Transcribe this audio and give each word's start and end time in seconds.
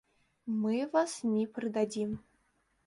Мы 0.61 0.75
вас 0.95 1.11
ні 1.35 1.47
прыдадзім. 1.59 2.21